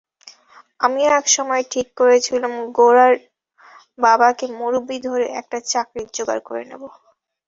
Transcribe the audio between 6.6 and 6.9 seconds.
নেব।